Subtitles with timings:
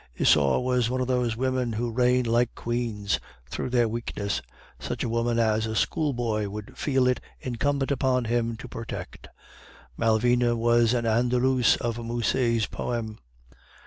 [0.19, 4.41] Isaure was one of those women who reign like queens through their weakness,
[4.79, 9.27] such a woman as a schoolboy would feel it incumbent upon him to protect;
[9.97, 13.19] Malvina was the Andalouse of Musset's poem.